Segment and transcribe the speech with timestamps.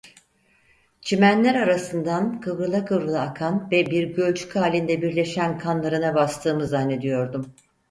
[1.01, 7.53] Çimenler arasından kıvrıla kıvrıla akan ve bir gölcük halinde birleşen kanlarına bastığımı zannediyordum.